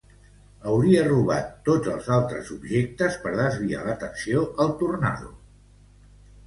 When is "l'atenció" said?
3.91-4.45